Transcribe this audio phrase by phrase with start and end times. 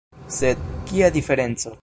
[0.37, 1.77] Sed, kia diferenco!